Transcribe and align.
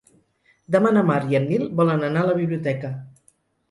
Demà 0.77 0.93
na 0.95 1.03
Mar 1.11 1.19
i 1.35 1.39
en 1.41 1.47
Nil 1.53 1.69
volen 1.83 2.09
anar 2.11 2.27
a 2.27 2.31
la 2.35 2.43
biblioteca. 2.43 2.95